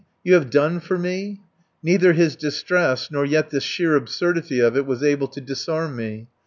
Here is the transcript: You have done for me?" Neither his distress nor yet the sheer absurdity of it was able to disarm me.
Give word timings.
You 0.23 0.33
have 0.33 0.49
done 0.49 0.79
for 0.79 0.97
me?" 0.97 1.41
Neither 1.83 2.13
his 2.13 2.35
distress 2.35 3.11
nor 3.11 3.23
yet 3.23 3.51
the 3.51 3.61
sheer 3.61 3.95
absurdity 3.95 4.59
of 4.59 4.75
it 4.75 4.87
was 4.87 5.03
able 5.03 5.27
to 5.27 5.39
disarm 5.41 5.95
me. 5.95 6.25